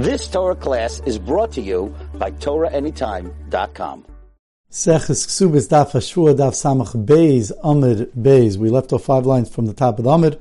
This 0.00 0.28
Torah 0.28 0.56
class 0.56 1.02
is 1.04 1.18
brought 1.18 1.52
to 1.52 1.60
you 1.60 1.94
by 2.14 2.30
TorahAnytime.com. 2.30 4.06
Seches 4.70 5.26
Ksubis 5.26 5.68
Daf 5.68 5.90
Hashua 5.90 6.34
Daf 6.34 6.54
Samach 6.54 7.04
Beis 7.04 7.52
Amid 7.62 8.10
Beis. 8.12 8.56
We 8.56 8.70
left 8.70 8.94
off 8.94 9.04
five 9.04 9.26
lines 9.26 9.54
from 9.54 9.66
the 9.66 9.74
top 9.74 9.98
of 9.98 10.04
the 10.04 10.10
Amid, 10.10 10.40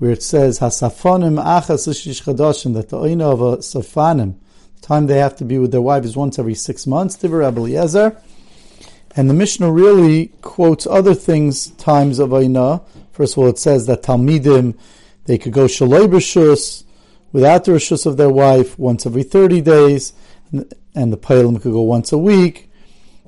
where 0.00 0.10
it 0.10 0.24
says 0.24 0.58
Hasafonim 0.58 1.40
Achas 1.40 1.86
Ishish 1.86 2.24
Chadashim 2.24 2.74
that 2.74 2.88
the 2.88 2.96
oina 2.96 3.32
of 3.32 3.40
a 3.40 3.56
Safanim, 3.58 4.34
the 4.80 4.86
time 4.88 5.06
they 5.06 5.18
have 5.18 5.36
to 5.36 5.44
be 5.44 5.56
with 5.56 5.70
their 5.70 5.80
wife 5.80 6.04
is 6.04 6.16
once 6.16 6.36
every 6.36 6.56
six 6.56 6.84
months. 6.84 7.14
Tiver 7.14 7.42
Eliezer, 7.42 8.20
and 9.14 9.30
the 9.30 9.34
Mishnah 9.34 9.70
really 9.70 10.32
quotes 10.42 10.88
other 10.88 11.14
things 11.14 11.70
times 11.76 12.18
of 12.18 12.30
oina. 12.30 12.84
First 13.12 13.34
of 13.34 13.38
all, 13.38 13.50
it 13.50 13.58
says 13.58 13.86
that 13.86 14.02
Talmidim 14.02 14.76
they 15.26 15.38
could 15.38 15.52
go 15.52 15.66
Shaloi 15.66 16.08
B'Shus 16.08 16.82
without 17.32 17.64
the 17.64 17.72
rishus 17.72 18.06
of 18.06 18.16
their 18.16 18.30
wife 18.30 18.78
once 18.78 19.06
every 19.06 19.22
30 19.22 19.60
days, 19.60 20.12
and 20.52 21.12
the 21.12 21.16
Pailim 21.16 21.60
could 21.60 21.72
go 21.72 21.82
once 21.82 22.12
a 22.12 22.18
week. 22.18 22.70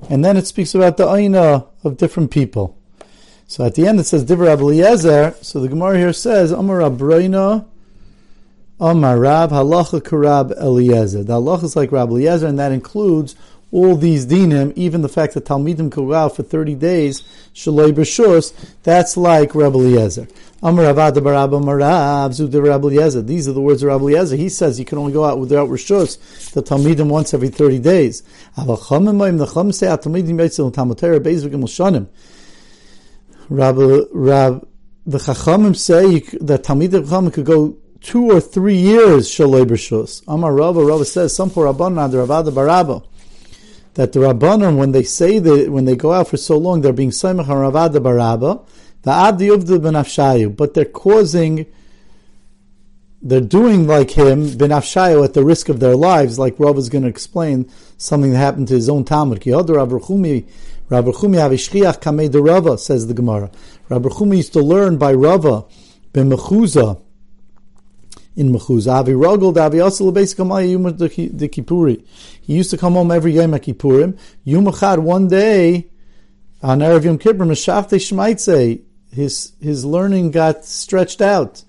And 0.09 0.23
then 0.23 0.35
it 0.35 0.47
speaks 0.47 0.75
about 0.75 0.97
the 0.97 1.07
Aina 1.07 1.65
of 1.83 1.97
different 1.97 2.31
people. 2.31 2.77
So 3.47 3.65
at 3.65 3.75
the 3.75 3.87
end 3.87 3.99
it 3.99 4.05
says 4.05 4.25
Divrei 4.25 4.57
Eliezer. 4.57 5.35
So 5.41 5.59
the 5.59 5.69
Gemara 5.69 5.97
here 5.97 6.13
says 6.13 6.51
Amar 6.51 6.79
Abroina 6.79 7.65
Amar 8.79 9.19
Rab 9.19 9.51
Halacha 9.51 10.01
Karab 10.01 10.51
Eliezer. 10.59 11.23
The 11.23 11.33
halacha 11.33 11.63
is 11.63 11.75
like 11.75 11.91
Rab 11.91 12.09
Eliezer, 12.09 12.47
and 12.47 12.59
that 12.59 12.71
includes 12.71 13.35
all 13.73 13.95
these 13.95 14.27
dinim, 14.27 14.71
even 14.75 15.01
the 15.01 15.09
fact 15.09 15.33
that 15.33 15.45
Talmidim 15.45 15.91
could 15.91 16.05
go 16.05 16.13
out 16.13 16.35
for 16.35 16.43
30 16.43 16.75
days, 16.75 17.23
Shaloi 17.55 17.91
B'Shus, 17.91 18.53
that's 18.83 19.17
like 19.17 19.55
Rabbi 19.55 19.79
Eliezer. 19.79 20.27
Amar 20.61 20.85
Avad 20.85 21.13
Barabba 21.13 21.59
Marav 21.59 22.29
Zud 22.29 22.53
Rabbi 22.63 22.87
Eliezer. 22.89 23.23
These 23.23 23.47
are 23.47 23.51
the 23.51 23.61
words 23.61 23.81
of 23.81 23.87
Rabbi 23.87 24.03
Eliezer. 24.03 24.35
He 24.35 24.49
says 24.49 24.77
you 24.77 24.85
can 24.85 24.99
only 24.99 25.11
go 25.11 25.25
out 25.25 25.39
without 25.39 25.69
Rishus, 25.69 26.51
the 26.53 26.61
Talmidim 26.61 27.09
once 27.09 27.33
every 27.33 27.47
30 27.49 27.79
days. 27.79 28.21
Rabbi, 33.49 33.99
Rab, 34.11 34.67
the 35.05 35.17
Chachamim 35.17 35.75
say 35.75 36.19
that 36.41 36.63
Talmidim 36.63 37.07
Chachamim 37.07 37.33
could 37.33 37.45
go 37.45 37.75
two 38.01 38.29
or 38.29 38.39
three 38.39 38.77
years 38.77 39.27
Shaloi 39.27 39.65
B'Shus. 39.65 40.21
Amar 40.27 40.53
Rabba, 40.53 40.85
Rabba 40.85 41.05
says, 41.05 41.35
some 41.35 41.49
poor 41.49 41.73
Rabbanan, 41.73 42.11
the 42.11 42.17
Ravada 42.17 42.53
Barabba 42.53 43.03
that 43.95 44.11
the 44.11 44.19
Rabbanim, 44.19 44.77
when 44.77 44.91
they 44.91 45.03
say 45.03 45.39
that, 45.39 45.69
when 45.69 45.85
they 45.85 45.95
go 45.95 46.13
out 46.13 46.29
for 46.29 46.37
so 46.37 46.57
long, 46.57 46.81
they're 46.81 46.93
being 46.93 47.11
Saimach 47.11 47.45
Ravada 47.45 48.01
Baraba, 48.01 48.65
the 49.03 49.11
Adi 49.11 49.47
Uvdu 49.47 49.79
Benafshayu, 49.79 50.55
but 50.55 50.73
they're 50.73 50.85
causing, 50.85 51.65
they're 53.21 53.41
doing 53.41 53.85
like 53.85 54.11
him, 54.11 54.47
Benafshayu, 54.47 55.23
at 55.23 55.33
the 55.33 55.43
risk 55.43 55.69
of 55.69 55.79
their 55.79 55.95
lives, 55.95 56.39
like 56.39 56.59
Rav 56.59 56.77
is 56.77 56.89
going 56.89 57.03
to 57.03 57.09
explain 57.09 57.69
something 57.97 58.31
that 58.31 58.37
happened 58.37 58.67
to 58.69 58.73
his 58.73 58.89
own 58.89 59.05
Talmud. 59.05 59.41
Ki 59.41 59.51
Rabbi 59.51 59.67
Chumi, 59.67 60.47
Rabbi 60.89 61.11
Chumi 61.11 61.37
Avishchiach 61.37 62.45
Rava, 62.45 62.77
says 62.77 63.07
the 63.07 63.13
Gemara. 63.13 63.51
Rabbi 63.89 64.09
Chumi 64.09 64.37
used 64.37 64.53
to 64.53 64.61
learn 64.61 64.97
by 64.97 65.13
Rava, 65.13 65.65
Ben 66.13 66.29
Mechuza, 66.29 66.99
in 68.35 68.51
Mechuz. 68.51 68.91
Avi 68.91 69.13
Rogel, 69.13 69.55
Avi 69.57 69.77
Yosel, 69.77 70.13
basically 70.13 70.71
Yom 70.71 70.83
de 70.83 71.09
Kippuri. 71.09 72.03
He 72.43 72.55
used 72.55 72.71
to 72.71 72.77
come 72.77 72.93
home 72.93 73.09
every 73.09 73.31
Yom 73.31 73.53
Kippurim. 73.53 74.19
Yom 74.43 74.65
one 75.05 75.29
day, 75.29 75.87
on 76.61 76.79
Erev 76.79 77.05
Yom 77.05 77.17
Kippur, 77.17 77.45
Meshafte 77.45 77.95
Shmaitze, 77.95 78.81
his, 79.13 79.53
his 79.61 79.85
learning 79.85 80.31
got 80.31 80.65
stretched 80.65 81.21
out, 81.21 81.63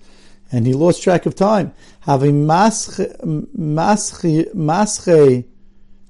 and 0.51 0.67
he 0.67 0.73
lost 0.73 1.01
track 1.01 1.25
of 1.25 1.33
time. 1.33 1.73
Havi 2.05 2.33
Masche, 2.33 3.15
Masche, 3.55 5.45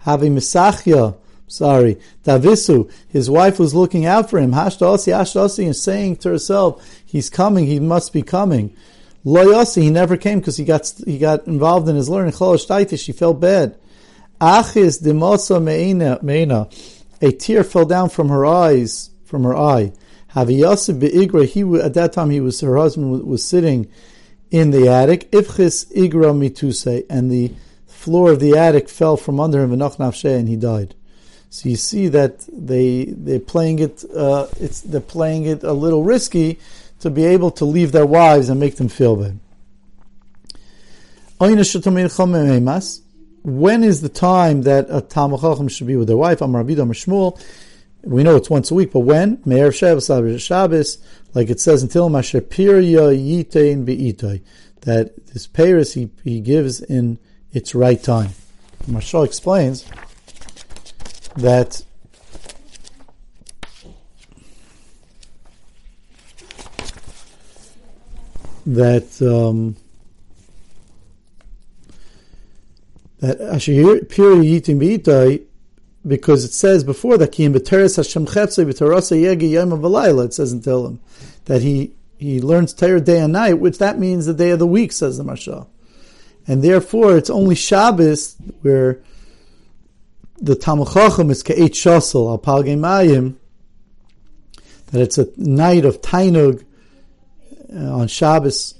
Havi 0.04 0.32
Mesachya, 0.32 1.16
sorry, 1.46 2.00
Davisu, 2.24 2.92
his 3.08 3.30
wife 3.30 3.60
was 3.60 3.76
looking 3.76 4.08
out 4.08 4.32
for 4.32 4.40
him, 4.40 4.54
Hashtasi, 4.54 5.14
Hashtasi, 5.14 5.64
and 5.64 5.76
saying 5.76 6.16
to 6.18 6.30
herself, 6.30 6.84
he's 7.06 7.30
coming, 7.30 7.68
he 7.68 7.80
must 7.80 8.12
be 8.14 8.24
coming. 8.24 8.76
Loyasi, 9.24 9.84
he 9.84 9.92
never 9.92 10.18
came 10.18 10.40
because 10.40 10.58
he 10.58 10.66
got 10.66 10.92
he 11.06 11.18
got 11.18 11.46
involved 11.48 11.88
in 11.90 11.96
his 11.96 12.10
learning. 12.10 12.34
She 12.98 13.12
felt 13.12 13.40
bad. 13.40 13.76
Achis 14.40 15.02
demosa 15.02 15.62
meina, 15.62 16.70
a 17.22 17.32
tear 17.32 17.64
fell 17.64 17.86
down 17.86 18.10
from 18.10 18.30
her 18.30 18.46
eyes, 18.46 19.10
from 19.24 19.44
her 19.44 19.56
eye. 19.56 19.94
Haviyasi 20.34 21.00
beigra, 21.00 21.46
he 21.46 21.64
at 21.82 21.94
that 21.94 22.14
time 22.14 22.30
he 22.30 22.42
was 22.42 22.60
her 22.62 22.76
husband 22.76 23.12
was, 23.12 23.22
was 23.22 23.44
sitting 23.44 23.88
in 24.52 24.72
the 24.72 24.90
attic. 24.90 25.32
Ifchis 25.32 25.92
igra 25.94 26.34
mituse, 26.34 27.06
and 27.10 27.32
the 27.32 27.54
floor 27.88 28.32
of 28.32 28.40
the 28.40 28.58
attic 28.58 28.90
fell 28.90 29.18
from 29.18 29.40
under 29.40 29.64
him, 29.64 29.72
and 29.72 30.50
he 30.50 30.56
died. 30.58 30.94
So 31.50 31.70
you 31.70 31.78
see 31.78 32.10
that 32.10 32.46
they 32.52 33.06
they're 33.06 33.40
playing 33.40 33.80
it. 33.80 34.04
Uh, 34.14 34.48
it's 34.60 34.82
they're 34.82 35.00
playing 35.00 35.46
it 35.46 35.64
a 35.64 35.72
little 35.72 36.04
risky 36.04 36.60
to 37.00 37.10
be 37.10 37.24
able 37.24 37.52
to 37.52 37.64
leave 37.64 37.94
their 37.94 38.06
wives 38.06 38.50
and 38.50 38.60
make 38.60 38.76
them 38.76 38.90
feel 38.90 39.16
bad. 39.16 39.40
When 43.46 43.84
is 43.84 44.02
the 44.02 44.10
time 44.10 44.64
that 44.64 44.88
a 44.90 45.02
Talmud 45.02 45.72
should 45.72 45.86
be 45.86 45.96
with 45.96 46.08
their 46.08 46.18
wife? 46.18 46.42
Amar 46.42 46.64
Rabbi 46.64 46.82
Shmuel. 46.82 47.40
We 48.02 48.24
know 48.24 48.36
it's 48.36 48.50
once 48.50 48.72
a 48.72 48.74
week, 48.74 48.92
but 48.92 49.02
when? 49.02 49.40
Me'er 49.46 49.72
Shabbos, 49.72 50.08
Shabbos, 50.42 50.98
like 51.36 51.52
it 51.52 51.60
says 51.60 51.84
until 51.84 52.10
Masher 52.10 52.42
Pirya 52.42 53.14
Yitein 53.16 53.86
Be'itoi, 53.86 54.42
that 54.82 55.28
this 55.28 55.46
Paris 55.46 55.94
he, 55.94 56.10
he 56.24 56.40
gives 56.40 56.82
in 56.82 57.20
its 57.54 57.76
right 57.76 58.02
time. 58.02 58.32
Marshal 58.88 59.22
explains 59.22 59.86
that 61.36 61.84
that 68.66 69.22
um, 69.22 69.76
that 73.20 73.38
Piri 74.10 74.36
Yitim 74.46 74.80
B'itai, 74.80 75.44
because 76.06 76.44
it 76.44 76.52
says 76.52 76.84
before 76.84 77.18
that 77.18 77.32
Kiyim 77.32 77.56
B'teres 77.56 77.96
Hashem 77.98 78.26
Chetzei 78.26 78.66
B'terasa 78.66 79.20
Yegi 79.20 79.52
Yom 79.52 79.70
Avalayla, 79.70 80.26
it 80.26 80.34
says 80.34 80.52
in 80.54 80.62
Tehillim, 80.62 81.00
that 81.46 81.62
he 81.62 81.94
he 82.18 82.42
learns 82.42 82.74
Torah 82.74 83.02
day 83.02 83.20
and 83.20 83.34
night, 83.34 83.56
which 83.56 83.78
that 83.80 84.00
means 84.00 84.26
the 84.26 84.34
day 84.34 84.52
of 84.52 84.60
the 84.60 84.68
week, 84.68 84.92
says 84.92 85.18
the 85.18 85.24
Mashal. 85.24 85.68
And 86.48 86.64
therefore, 86.64 87.18
it's 87.18 87.30
only 87.30 87.56
Shabbos 87.56 88.36
where 88.62 89.02
the 90.38 90.56
Talmud 90.56 90.88
Chacham 90.94 91.30
is 91.30 91.44
Ka'et 91.44 91.74
Shasel, 91.74 92.30
Al 92.30 92.40
Palgemayim, 92.40 93.36
that 94.88 95.02
it's 95.02 95.18
a 95.18 95.28
night 95.38 95.86
of 95.86 96.02
Tainug, 96.02 96.64
uh, 97.74 97.78
on 97.78 98.08
Shabbos, 98.08 98.76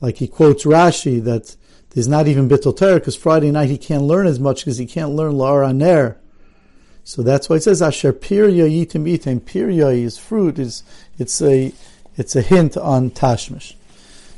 like 0.00 0.16
he 0.16 0.26
quotes 0.26 0.64
Rashi 0.64 1.22
that 1.24 1.56
there's 1.94 2.08
not 2.08 2.26
even 2.26 2.48
Bittul 2.48 2.76
Torah 2.76 2.96
because 2.96 3.14
Friday 3.16 3.52
night 3.52 3.70
he 3.70 3.78
can't 3.78 4.02
learn 4.02 4.26
as 4.26 4.40
much 4.40 4.64
because 4.64 4.78
he 4.78 4.86
can't 4.86 5.12
learn 5.12 5.34
La'ar 5.34 5.68
Aner. 5.68 6.18
So 7.04 7.22
that's 7.22 7.48
why 7.48 7.56
it 7.56 7.62
says 7.62 7.80
Asher 7.80 8.12
Pirya 8.12 8.68
Yitim 8.68 9.04
Yitim. 9.04 9.40
Pirya 9.40 9.96
is 9.96 10.18
fruit. 10.18 10.58
is 10.58 10.82
It's 11.18 11.40
a 11.40 11.72
it's 12.16 12.34
a 12.34 12.42
hint 12.42 12.76
on 12.76 13.10
Tashmish. 13.10 13.74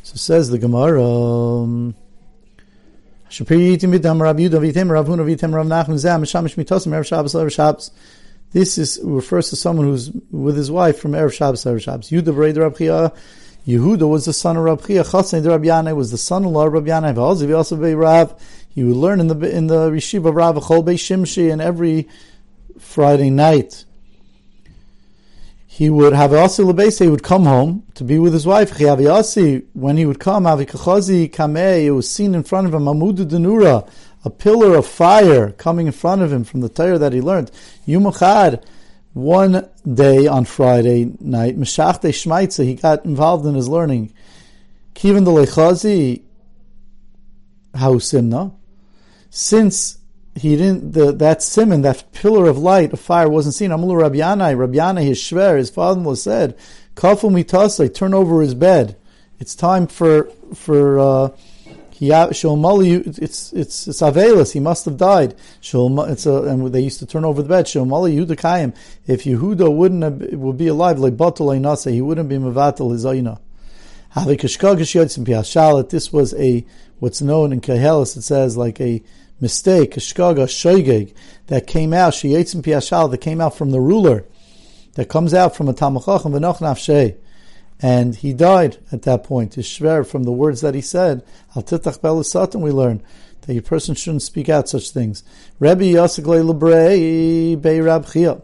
So 0.02 0.16
says 0.16 0.50
the 0.50 0.58
Gemara. 0.58 1.02
Um, 1.02 1.94
Asher. 3.28 3.44
This 8.52 8.78
is 8.78 9.00
refers 9.02 9.50
to 9.50 9.56
someone 9.56 9.86
who's 9.86 10.10
with 10.30 10.56
his 10.56 10.70
wife 10.70 10.98
from 10.98 11.12
Erev 11.12 11.32
Shabbos 11.32 11.64
Erev 11.64 11.82
Shabbos. 11.82 12.12
Yehuda 13.66 14.08
was 14.08 14.26
the 14.26 14.32
son 14.32 14.56
of 14.56 14.62
Rabbi 14.62 14.86
Chia. 14.86 15.02
Chassan 15.02 15.42
the 15.42 15.50
Rabbi 15.50 15.92
was 15.92 16.12
the 16.12 16.18
son-in-law 16.18 16.68
of 16.68 16.72
Rabbi 16.72 16.88
Yanai. 16.88 17.18
Also, 17.18 17.76
be 17.76 17.94
Rav. 17.94 18.40
He 18.68 18.84
would 18.84 18.96
learn 18.96 19.18
in 19.18 19.26
the 19.26 19.38
in 19.56 19.66
the 19.66 19.90
Rishiva 19.90 20.28
of 20.28 20.34
Rav 20.36 20.54
Chol 20.56 20.84
Shimshi 20.84 21.50
and 21.52 21.60
every 21.60 22.08
Friday 22.78 23.30
night. 23.30 23.84
He 25.66 25.90
would 25.90 26.12
have 26.12 26.32
also 26.32 26.64
lebese. 26.64 27.02
He 27.02 27.10
would 27.10 27.24
come 27.24 27.44
home 27.44 27.82
to 27.96 28.04
be 28.04 28.18
with 28.20 28.32
his 28.32 28.46
wife. 28.46 28.78
When 28.78 29.96
he 29.96 30.06
would 30.06 30.20
come, 30.20 30.44
Avikachazi 30.44 31.30
Kameh, 31.30 31.84
it 31.86 31.90
was 31.90 32.08
seen 32.08 32.34
in 32.34 32.44
front 32.44 32.68
of 32.68 32.72
him 32.72 32.84
Amudu 32.84 33.26
Denura, 33.28 33.86
a 34.24 34.30
pillar 34.30 34.76
of 34.76 34.86
fire 34.86 35.50
coming 35.50 35.86
in 35.88 35.92
front 35.92 36.22
of 36.22 36.32
him 36.32 36.44
from 36.44 36.60
the 36.60 36.68
Torah 36.68 36.98
that 36.98 37.12
he 37.12 37.20
learned. 37.20 37.50
Yumachad 37.86 38.62
one 39.16 39.66
day 39.90 40.26
on 40.26 40.44
Friday 40.44 41.10
night, 41.20 41.58
Meshachte 41.58 42.10
Shmaitza, 42.10 42.66
he 42.66 42.74
got 42.74 43.06
involved 43.06 43.46
in 43.46 43.54
his 43.54 43.66
learning. 43.66 44.12
Kivin 44.94 45.24
de 45.24 45.30
Lechazi 45.30 46.20
Hausimna. 47.72 48.52
Since 49.30 50.00
he 50.34 50.56
didn't, 50.56 50.92
the, 50.92 51.12
that 51.12 51.42
simon, 51.42 51.80
that 51.80 52.12
pillar 52.12 52.46
of 52.46 52.58
light, 52.58 52.92
of 52.92 53.00
fire, 53.00 53.26
wasn't 53.26 53.54
seen. 53.54 53.70
Amulu 53.70 54.02
Rabbi 54.02 54.16
Yanai, 54.16 54.58
Rabbi 54.58 54.76
Yanai, 54.76 55.06
his 55.06 55.18
shver, 55.18 55.56
his 55.56 55.70
father-in-law 55.70 56.16
said, 56.16 56.54
Kafu 56.94 57.30
mitasai, 57.30 57.94
turn 57.94 58.12
over 58.12 58.42
his 58.42 58.54
bed. 58.54 58.98
It's 59.40 59.54
time 59.54 59.86
for, 59.86 60.24
for, 60.54 60.98
uh, 60.98 61.28
He 61.98 62.10
it's 62.10 63.52
it's 63.54 63.88
it's. 63.88 64.52
He 64.52 64.60
must 64.60 64.84
have 64.84 64.98
died. 64.98 65.34
It's 65.62 66.26
a, 66.26 66.42
and 66.42 66.70
they 66.70 66.80
used 66.80 66.98
to 66.98 67.06
turn 67.06 67.24
over 67.24 67.42
the 67.42 67.48
bed. 67.48 67.64
Shulmali 67.64 68.14
Yudakayim. 68.14 68.76
If 69.06 69.24
Yehuda 69.24 69.74
wouldn't 69.74 70.02
have, 70.02 70.20
would 70.38 70.58
be 70.58 70.66
alive, 70.66 70.98
like 70.98 71.16
Batal 71.16 71.58
Nasa, 71.58 71.90
he 71.90 72.02
wouldn't 72.02 72.28
be 72.28 72.36
Mavatal 72.36 72.92
Hizayna. 72.92 73.38
This 75.88 76.12
was 76.12 76.34
a 76.34 76.66
what's 76.98 77.22
known 77.22 77.52
in 77.54 77.62
Kehelis. 77.62 78.18
It 78.18 78.22
says 78.22 78.58
like 78.58 78.78
a 78.78 79.02
mistake, 79.40 79.96
a 79.96 80.00
shkaga, 80.00 80.44
shoigeg, 80.44 81.14
that 81.46 81.66
came 81.66 81.94
out. 81.94 82.12
Sheyetzim 82.12 82.60
piashal 82.60 83.10
that 83.10 83.18
came 83.22 83.40
out 83.40 83.56
from 83.56 83.70
the 83.70 83.80
ruler, 83.80 84.26
that 84.96 85.08
comes 85.08 85.32
out 85.32 85.56
from 85.56 85.66
a 85.70 85.72
tamachachim 85.72 86.32
v'noch 86.32 86.58
nafshei 86.58 87.16
and 87.80 88.16
he 88.16 88.32
died 88.32 88.78
at 88.90 89.02
that 89.02 89.24
point. 89.24 89.54
His 89.54 89.66
shver 89.66 90.06
from 90.06 90.24
the 90.24 90.32
words 90.32 90.60
that 90.62 90.74
he 90.74 90.80
said, 90.80 91.22
al 91.54 91.62
belisatan, 91.62 92.60
we 92.60 92.70
learn 92.70 93.02
that 93.42 93.56
a 93.56 93.60
person 93.60 93.94
shouldn't 93.94 94.22
speak 94.22 94.48
out 94.48 94.68
such 94.68 94.90
things. 94.90 95.22
Rabbi 95.58 95.92
Yasaglei 95.92 96.42
Lebrei 96.48 97.60
Bei 97.60 97.80
Rab 97.80 98.06
Chia. 98.06 98.40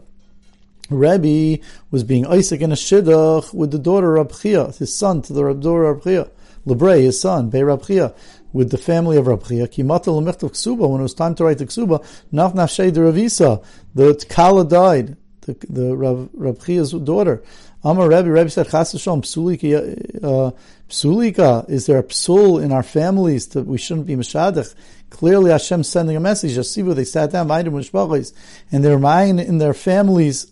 Rabbi 0.89 1.57
was 1.91 2.03
being 2.03 2.25
Isaac 2.27 2.61
in 2.61 2.71
a 2.71 2.75
shidduch 2.75 3.53
with 3.53 3.71
the 3.71 3.79
daughter 3.79 4.17
of 4.17 4.39
Chia, 4.41 4.71
his 4.71 4.95
son 4.95 5.21
to 5.23 5.33
the 5.33 5.53
daughter 5.53 5.85
of 5.85 6.03
Chia. 6.03 6.29
Lebrei, 6.65 7.01
his 7.01 7.19
son, 7.19 7.49
Bei 7.49 7.61
Rab 7.61 7.85
Chia, 7.85 8.13
with 8.53 8.71
the 8.71 8.77
family 8.77 9.17
of 9.17 9.27
Rab 9.27 9.45
Chia. 9.45 9.67
Kimata 9.67 10.07
l'michtav 10.07 10.51
ksuba, 10.51 10.89
when 10.89 11.01
it 11.01 11.03
was 11.03 11.13
time 11.13 11.35
to 11.35 11.43
write 11.43 11.57
the 11.57 11.65
ksuba, 11.65 12.03
naf 12.31 12.53
nafshei 12.53 12.93
de 12.93 13.01
Ravisa, 13.01 13.63
the 13.95 14.25
Kala 14.29 14.65
died, 14.65 15.17
the, 15.41 15.57
the 15.69 15.95
Rab, 15.95 16.29
Rab 16.33 16.63
Chia's 16.63 16.91
daughter. 16.91 17.43
Amar 17.83 18.07
Rebbe, 18.07 18.31
Rebbe 18.31 18.49
said, 18.49 18.69
Chas 18.69 18.93
Hashem, 18.93 19.21
psulika, 19.23 20.23
uh, 20.23 20.51
psulika, 20.89 21.69
is 21.69 21.85
there 21.85 21.99
a 21.99 22.03
psul 22.03 22.63
in 22.63 22.71
our 22.71 22.83
families 22.83 23.47
that 23.47 23.65
we 23.65 23.77
shouldn't 23.77 24.07
be 24.07 24.15
mashadach? 24.15 24.73
Clearly 25.09 25.51
Hashem 25.51 25.83
sending 25.83 26.15
a 26.15 26.19
message. 26.21 26.55
Yasivu, 26.55 26.95
they 26.95 27.03
sat 27.03 27.31
down, 27.31 27.51
and 27.51 28.85
they're 28.85 28.99
mine 28.99 29.37
in 29.37 29.57
their 29.57 29.73
families' 29.73 30.51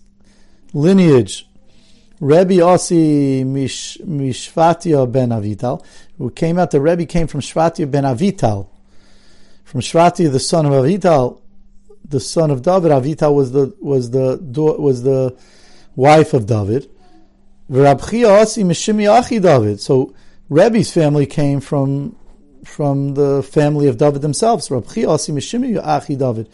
lineage. 0.73 1.47
Rebbe 2.19 2.63
Asi 2.63 3.43
Mish, 3.43 3.97
Mishvatia 3.97 5.11
ben 5.11 5.29
Avital, 5.29 5.83
who 6.19 6.29
came 6.29 6.59
out, 6.59 6.69
the 6.69 6.81
Rebbe 6.81 7.05
came 7.05 7.25
from 7.25 7.39
Shvatia 7.39 7.89
ben 7.89 8.03
Avital. 8.03 8.67
From 9.63 9.79
Shvatia, 9.79 10.31
the 10.31 10.39
son 10.39 10.67
of 10.67 10.73
Avital, 10.73 11.41
the 12.07 12.19
son 12.19 12.51
of 12.51 12.61
David. 12.61 12.91
Avital 12.91 13.33
was 13.33 13.53
the, 13.53 13.73
was 13.79 14.11
the, 14.11 14.37
was 14.43 15.01
the 15.01 15.35
wife 15.95 16.35
of 16.35 16.45
David. 16.45 16.90
So 19.79 20.13
Rebbe's 20.49 20.91
family 20.91 21.25
came 21.25 21.61
from 21.61 22.17
from 22.65 23.13
the 23.13 23.41
family 23.41 23.87
of 23.87 23.97
David 23.97 24.21
themselves. 24.21 24.69
Rab 24.69 24.89
Chia 24.89 25.09
Asi 25.09 25.31
Mishimi 25.31 25.81
Achi 25.81 26.17
David. 26.17 26.49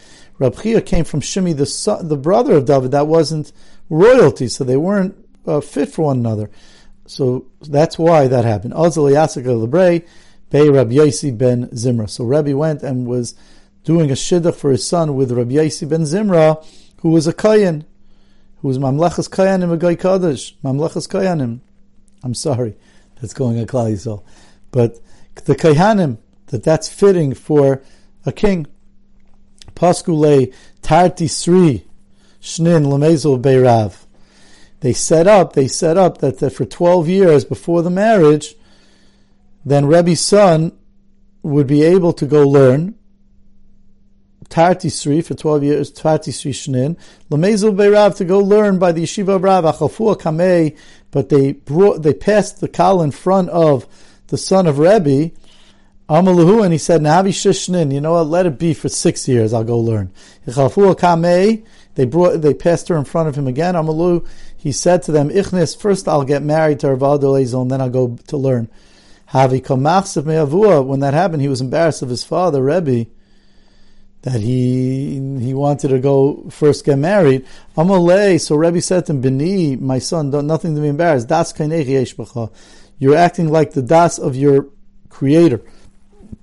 Came 0.86 1.04
from 1.04 1.20
Shimi, 1.20 1.56
the 1.56 1.66
son, 1.66 2.06
the 2.06 2.16
brother 2.16 2.54
of 2.54 2.66
David. 2.66 2.92
That 2.92 3.08
wasn't 3.08 3.50
royalty, 3.90 4.46
so 4.46 4.62
they 4.62 4.76
weren't 4.76 5.16
uh, 5.44 5.60
fit 5.60 5.88
for 5.88 6.04
one 6.04 6.20
another. 6.20 6.50
So 7.06 7.46
that's 7.62 7.98
why 7.98 8.28
that 8.28 8.44
happened. 8.44 8.74
Rabbi 8.74 8.88
ben 11.36 11.66
Zimra. 11.70 12.08
So 12.08 12.24
Rabbi 12.24 12.52
went 12.52 12.84
and 12.84 13.08
was 13.08 13.34
doing 13.82 14.10
a 14.10 14.14
shidduch 14.14 14.54
for 14.54 14.70
his 14.70 14.86
son 14.86 15.16
with 15.16 15.32
Rabbi 15.32 15.54
Yosi 15.54 15.88
ben 15.88 16.02
Zimra, 16.02 16.64
who 17.00 17.10
was 17.10 17.26
a 17.26 17.32
Kayan 17.32 17.84
who 18.60 18.68
was 18.68 18.78
Mamlechas 18.78 19.28
Kayanim 19.28 19.72
a 19.72 19.76
Goy 19.76 19.96
Kaddish, 19.96 20.56
Mamlechas 20.64 21.08
Kayanim. 21.08 21.60
I'm 22.22 22.34
sorry, 22.34 22.76
that's 23.20 23.34
going 23.34 23.60
a 23.60 23.66
Klal 23.66 23.92
Yisrael. 23.92 24.22
But 24.70 24.98
the 25.44 25.54
Kayanim, 25.54 26.18
that 26.46 26.64
that's 26.64 26.88
fitting 26.88 27.34
for 27.34 27.82
a 28.26 28.32
king. 28.32 28.66
Paskule 29.74 30.52
Tarti 30.82 31.28
Sri 31.28 31.84
Shnin 32.40 32.86
Lamezel 32.86 33.40
Beirav. 33.40 34.04
They 34.80 34.92
set 34.92 35.26
up, 35.26 35.52
they 35.52 35.68
set 35.68 35.96
up 35.96 36.18
that, 36.18 36.38
that 36.38 36.50
for 36.50 36.64
12 36.64 37.08
years 37.08 37.44
before 37.44 37.82
the 37.82 37.90
marriage, 37.90 38.54
then 39.64 39.86
Rebbe's 39.86 40.20
son 40.20 40.72
would 41.42 41.66
be 41.66 41.82
able 41.82 42.12
to 42.12 42.26
go 42.26 42.46
learn 42.46 42.94
Tartisri 44.50 45.24
for 45.24 45.34
12 45.34 45.64
years, 45.64 45.92
Tartisri 45.92 46.52
Shnin, 46.52 46.96
Lamezel 47.30 47.74
Beirav 47.74 48.16
to 48.16 48.24
go 48.24 48.38
learn 48.38 48.78
by 48.78 48.92
the 48.92 49.02
Yeshiva 49.02 49.36
of 49.36 49.42
Rav, 49.42 49.64
Achafua 49.64 50.18
Kamei, 50.18 50.76
but 51.10 51.28
they 51.28 51.52
brought, 51.52 52.02
they 52.02 52.14
passed 52.14 52.60
the 52.60 52.68
call 52.68 53.02
in 53.02 53.10
front 53.10 53.50
of 53.50 53.86
the 54.28 54.38
son 54.38 54.66
of 54.66 54.78
Rebbe, 54.78 55.32
Amalahu, 56.08 56.64
and 56.64 56.72
he 56.72 56.78
said, 56.78 57.02
Navi 57.02 57.28
Shishnin, 57.28 57.92
you 57.92 58.00
know 58.00 58.12
what, 58.12 58.28
let 58.28 58.46
it 58.46 58.58
be 58.58 58.72
for 58.72 58.88
six 58.88 59.28
years, 59.28 59.52
I'll 59.52 59.64
go 59.64 59.78
learn. 59.78 60.10
Achafua 60.46 60.98
Kamei, 60.98 61.66
they 61.96 62.06
brought, 62.06 62.40
they 62.40 62.54
passed 62.54 62.88
her 62.88 62.96
in 62.96 63.04
front 63.04 63.28
of 63.28 63.36
him 63.36 63.46
again, 63.46 63.74
Amalu, 63.74 64.26
he 64.56 64.72
said 64.72 65.02
to 65.02 65.12
them, 65.12 65.28
Ichnis, 65.28 65.78
first 65.78 66.08
I'll 66.08 66.24
get 66.24 66.42
married 66.42 66.80
to 66.80 66.88
Ravado 66.88 67.34
and 67.60 67.70
then 67.70 67.80
I'll 67.80 67.90
go 67.90 68.16
to 68.26 68.36
learn. 68.36 68.68
Havi 69.30 69.62
Kamachsev 69.62 70.24
Me'avua, 70.24 70.84
when 70.84 71.00
that 71.00 71.12
happened, 71.12 71.42
he 71.42 71.48
was 71.48 71.60
embarrassed 71.60 72.02
of 72.02 72.08
his 72.08 72.24
father, 72.24 72.62
Rebbe, 72.62 73.10
that 74.32 74.40
he 74.40 75.14
he 75.40 75.54
wanted 75.54 75.88
to 75.88 75.98
go 75.98 76.44
first 76.50 76.84
get 76.84 76.98
married. 76.98 77.46
Amalei, 77.76 78.40
so 78.40 78.56
Rebbe 78.56 78.80
said 78.80 79.06
to 79.06 79.12
him, 79.12 79.20
Bini, 79.20 79.76
my 79.76 79.98
son, 79.98 80.30
don't, 80.30 80.46
nothing 80.46 80.74
to 80.74 80.80
be 80.80 80.88
embarrassed. 80.88 81.28
Das 81.28 81.52
You're 82.98 83.16
acting 83.16 83.48
like 83.48 83.72
the 83.72 83.82
das 83.82 84.18
of 84.18 84.36
your 84.36 84.68
creator, 85.08 85.60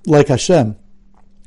like 0.06 0.28
Hashem. 0.28 0.76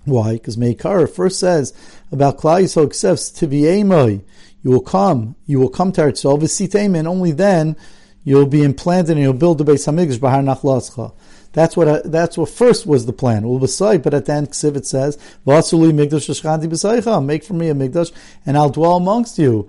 Why? 0.05 0.33
Because 0.33 0.57
Meikar 0.57 1.09
first 1.09 1.39
says 1.39 1.73
about 2.11 2.37
Klai 2.37 2.63
Yisrael 2.63 2.85
accepts 2.85 3.31
Tiviemoi. 3.31 4.23
You 4.63 4.71
will 4.71 4.81
come, 4.81 5.35
you 5.45 5.59
will 5.59 5.69
come 5.69 5.91
to 5.93 6.01
Eretz 6.01 6.95
and 6.95 7.07
only 7.07 7.31
then 7.31 7.75
you'll 8.23 8.45
be 8.45 8.63
implanted 8.63 9.11
and 9.11 9.21
you'll 9.21 9.33
build 9.33 9.57
the 9.57 9.65
Beis 9.65 9.87
Hamikdash 9.87 10.19
Bahar 10.19 10.41
Nachlascha. 10.41 11.13
That's 11.53 11.75
what 11.75 11.87
uh, 11.87 12.01
that's 12.05 12.37
what 12.37 12.49
first 12.49 12.85
was 12.85 13.05
the 13.05 13.13
plan. 13.13 13.47
Well, 13.47 13.57
but 13.57 14.13
at 14.13 14.25
the 14.25 14.33
end, 14.33 14.51
Ksivit 14.51 14.85
says, 14.85 15.17
"Vasuli 15.47 15.91
migdash 15.91 17.25
Make 17.25 17.43
for 17.43 17.53
me 17.53 17.69
a 17.69 17.73
migdash, 17.73 18.11
and 18.45 18.57
I'll 18.57 18.69
dwell 18.69 18.97
amongst 18.97 19.39
you." 19.39 19.67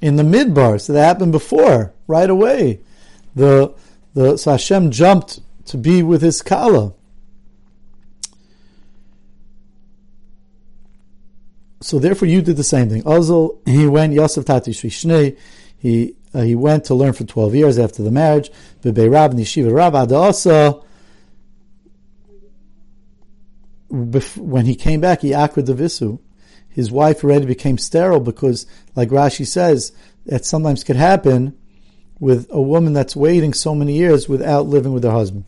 In 0.00 0.16
the 0.16 0.24
midbar, 0.24 0.80
so 0.80 0.92
that 0.92 1.04
happened 1.04 1.30
before, 1.30 1.94
right 2.08 2.28
away. 2.28 2.80
The 3.34 3.72
the 4.14 4.36
so 4.36 4.50
Hashem 4.50 4.90
jumped 4.90 5.40
to 5.66 5.78
be 5.78 6.02
with 6.02 6.22
his 6.22 6.42
kala. 6.42 6.92
So 11.80 11.98
therefore, 11.98 12.28
you 12.28 12.42
did 12.42 12.56
the 12.56 12.64
same 12.64 12.88
thing. 12.88 13.02
Azal, 13.04 13.58
he 13.66 13.86
went 13.86 14.12
Yosef 14.12 14.44
Tati 14.44 14.72
Shnei. 14.72 15.38
He 15.78 16.14
uh, 16.34 16.42
he 16.42 16.54
went 16.54 16.84
to 16.86 16.94
learn 16.94 17.12
for 17.12 17.24
twelve 17.24 17.54
years 17.54 17.78
after 17.78 18.02
the 18.02 18.10
marriage. 18.10 18.50
Bebe 18.82 19.08
Rab 19.08 19.34
Nishiva 19.34 19.72
Rab 19.72 19.94
Adasa 19.94 20.82
when 23.92 24.64
he 24.64 24.74
came 24.74 25.00
back, 25.00 25.20
he 25.20 25.34
akra 25.34 25.62
visu. 25.62 26.18
His 26.68 26.90
wife 26.90 27.22
already 27.22 27.44
became 27.44 27.76
sterile 27.76 28.20
because, 28.20 28.64
like 28.96 29.10
Rashi 29.10 29.46
says, 29.46 29.92
that 30.24 30.46
sometimes 30.46 30.84
could 30.84 30.96
happen 30.96 31.56
with 32.18 32.46
a 32.50 32.62
woman 32.62 32.94
that's 32.94 33.14
waiting 33.14 33.52
so 33.52 33.74
many 33.74 33.94
years 33.94 34.28
without 34.28 34.66
living 34.66 34.92
with 34.92 35.04
her 35.04 35.10
husband. 35.10 35.44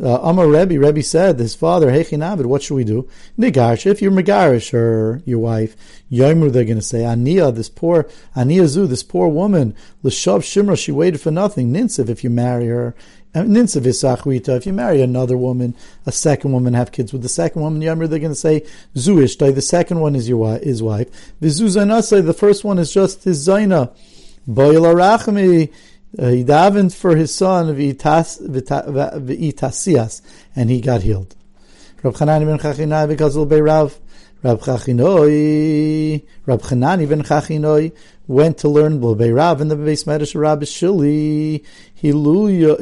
Uh, 0.00 0.18
Amar 0.22 0.48
Rebbe, 0.48 0.78
Rebbe 0.78 1.02
said, 1.02 1.38
his 1.38 1.54
father, 1.54 1.88
Hechin 1.88 2.46
what 2.46 2.62
should 2.62 2.76
we 2.76 2.84
do? 2.84 3.08
Nigarsh, 3.38 3.84
if 3.84 4.00
you're 4.00 4.10
Megarish 4.10 4.72
or 4.72 5.20
your 5.26 5.38
wife, 5.38 5.76
Yoimru, 6.10 6.50
they're 6.50 6.64
going 6.64 6.76
to 6.76 6.82
say, 6.82 7.00
Ania, 7.00 7.54
this 7.54 7.68
poor, 7.68 8.08
Ania 8.34 8.66
Zu, 8.66 8.86
this 8.86 9.02
poor 9.02 9.28
woman, 9.28 9.74
L'shav 10.02 10.40
Shimra, 10.40 10.82
she 10.82 10.92
waited 10.92 11.20
for 11.20 11.30
nothing. 11.30 11.72
Ninsiv, 11.72 12.08
if 12.08 12.24
you 12.24 12.30
marry 12.30 12.68
her, 12.68 12.94
Ninsiv 13.34 13.82
Isachwita, 13.82 14.56
if 14.56 14.64
you 14.64 14.72
marry 14.72 15.02
another 15.02 15.36
woman, 15.36 15.74
a 16.06 16.12
second 16.12 16.52
woman, 16.52 16.72
have 16.72 16.90
kids 16.90 17.12
with 17.12 17.20
the 17.20 17.28
second 17.28 17.60
woman, 17.60 17.82
Yoimru, 17.82 18.08
they're 18.08 18.18
going 18.18 18.32
to 18.32 18.34
say, 18.34 18.64
Zuish, 18.94 19.36
the 19.54 19.60
second 19.60 20.00
one 20.00 20.16
is 20.16 20.26
your 20.26 20.58
his 20.58 20.82
wife. 20.82 21.08
Vizuzanasai, 21.42 22.24
the 22.24 22.32
first 22.32 22.64
one 22.64 22.78
is 22.78 22.94
just 22.94 23.24
his 23.24 23.46
Zaina. 23.46 23.94
Boila 24.48 24.94
Rachmi, 24.94 25.70
uh, 26.18 26.28
he 26.28 26.44
davened 26.44 26.94
for 26.94 27.16
his 27.16 27.34
son 27.34 27.74
V'itasias, 27.74 28.12
and 30.54 30.70
he 30.70 30.80
got 30.80 31.02
healed. 31.02 31.34
Rab 32.02 32.14
Chanani 32.14 32.46
ben 32.46 32.58
Chachinai 32.58 33.14
v'kazul 33.14 33.48
be'Rav. 33.48 33.98
Rab 34.42 34.60
Chachinoi, 34.60 36.22
Rab 36.46 36.60
Chanani 36.62 37.08
ben 37.08 37.22
Chachinoi 37.22 37.92
went 38.26 38.58
to 38.58 38.68
learn 38.68 39.00
Rav 39.00 39.60
in 39.60 39.68
the 39.68 39.76
base 39.76 40.04
Medrash 40.04 40.38
Rabbi 40.38 40.64
Shili. 40.64 41.64
Hiluya, 41.94 42.76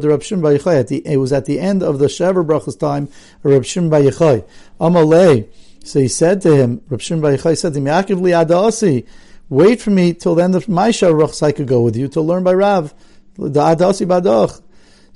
the 0.00 0.08
Rab 0.08 0.20
Shim 0.20 0.40
Bayichai. 0.40 1.02
It 1.04 1.16
was 1.18 1.32
at 1.32 1.44
the 1.44 1.60
end 1.60 1.82
of 1.82 1.98
the 1.98 2.06
Shever 2.06 2.44
Brachas 2.46 2.78
time, 2.78 3.08
Rab 3.42 3.62
Shim 3.62 3.90
Bayichai. 3.90 4.44
Amalei. 4.80 5.48
So 5.84 6.00
he 6.00 6.08
said 6.08 6.40
to 6.42 6.56
him, 6.56 6.80
Rab 6.88 7.00
Shim 7.00 7.20
Bayichai 7.20 7.58
said 7.58 7.74
to 7.74 7.78
him, 7.78 7.84
Yaakov 7.84 8.20
li 8.22 8.30
adasi. 8.30 9.06
Wait 9.52 9.80
for 9.82 9.90
me 9.90 10.14
till 10.14 10.34
the 10.34 10.42
end 10.42 10.54
of 10.54 10.66
my 10.66 10.90
so 10.90 11.30
I 11.42 11.52
could 11.52 11.66
go 11.66 11.82
with 11.82 11.94
you 11.94 12.08
to 12.08 12.22
learn 12.22 12.42
by 12.42 12.54
Rav. 12.54 12.94
So 13.36 13.60